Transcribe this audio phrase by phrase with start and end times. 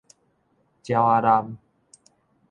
[0.03, 0.07] 鳥
[0.95, 1.57] 仔籠